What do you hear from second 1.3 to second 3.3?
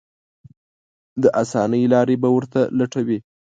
اسانۍ لارې به ورته لټوي.